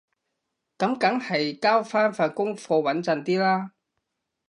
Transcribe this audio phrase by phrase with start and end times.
[0.79, 3.73] 噉梗係交返份功課穩陣啲啦